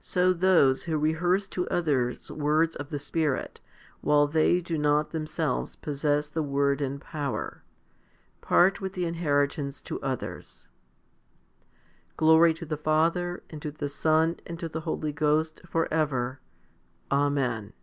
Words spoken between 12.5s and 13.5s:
to the Father